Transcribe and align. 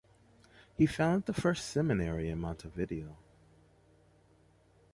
He 0.73 0.87
founded 0.87 1.27
the 1.27 1.33
first 1.39 1.67
Seminary 1.69 2.27
in 2.31 2.39
Montevideo. 2.39 3.17